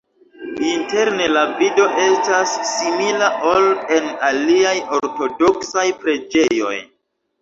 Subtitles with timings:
[0.67, 3.69] Interne la vido estas simila, ol
[3.99, 6.75] en aliaj ortodoksaj preĝejoj.